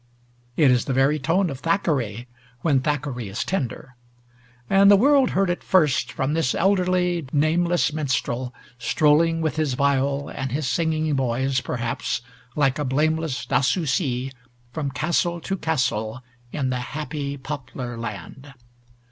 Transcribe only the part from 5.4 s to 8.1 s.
it first from this elderly, nameless